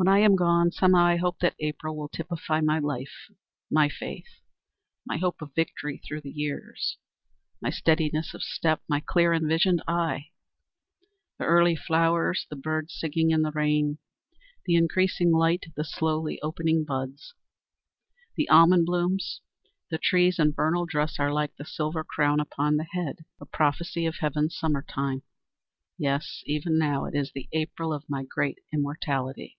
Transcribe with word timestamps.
"When 0.00 0.06
I 0.06 0.20
am 0.20 0.36
gone, 0.36 0.70
somehow 0.70 1.02
I 1.04 1.16
hope 1.16 1.40
that 1.40 1.56
April 1.58 1.96
Will 1.96 2.08
typify 2.08 2.60
my 2.60 2.78
life, 2.78 3.32
my 3.68 3.88
faith, 3.88 4.42
My 5.04 5.16
hope 5.16 5.42
of 5.42 5.56
victory 5.56 5.96
through 5.98 6.20
the 6.20 6.30
years, 6.30 6.98
My 7.60 7.70
steadiness 7.70 8.32
of 8.32 8.44
step, 8.44 8.80
my 8.88 9.00
clear 9.00 9.32
and 9.32 9.48
visioned 9.48 9.82
eye. 9.88 10.28
The 11.40 11.46
early 11.46 11.74
flowers, 11.74 12.46
the 12.48 12.54
birds 12.54 12.94
Singing 12.94 13.32
in 13.32 13.42
the 13.42 13.50
rain, 13.50 13.98
The 14.66 14.76
increasing 14.76 15.32
light, 15.32 15.64
the 15.74 15.82
slowly 15.82 16.40
opening 16.42 16.84
buds, 16.84 17.34
The 18.36 18.48
almond 18.48 18.86
blooms, 18.86 19.40
the 19.90 19.98
trees 19.98 20.38
in 20.38 20.52
vernal 20.52 20.86
dress 20.86 21.18
Are 21.18 21.32
like 21.32 21.56
the 21.56 21.64
silver 21.64 22.04
crown 22.04 22.38
upon 22.38 22.76
the 22.76 22.84
head; 22.88 23.24
A 23.40 23.46
prophecy 23.46 24.06
of 24.06 24.18
heaven's 24.20 24.56
summer 24.56 24.84
time. 24.88 25.24
Yes, 25.98 26.44
even 26.46 26.78
now 26.78 27.04
it 27.06 27.16
is 27.16 27.32
the 27.32 27.48
April 27.52 27.92
Of 27.92 28.08
my 28.08 28.22
great 28.22 28.58
immortality." 28.72 29.56